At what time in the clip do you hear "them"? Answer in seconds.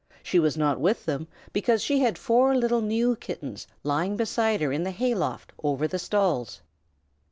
1.05-1.27